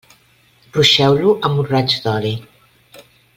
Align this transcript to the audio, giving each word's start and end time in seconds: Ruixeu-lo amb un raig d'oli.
Ruixeu-lo 0.77 1.35
amb 1.49 1.61
un 1.65 1.67
raig 1.75 1.99
d'oli. 2.07 2.33